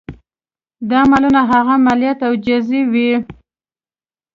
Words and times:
دا 0.89 0.99
مالونه 1.09 1.41
هغه 1.51 1.75
مالیات 1.85 2.19
او 2.27 2.33
جزیې 2.45 2.81
وې. 2.91 3.11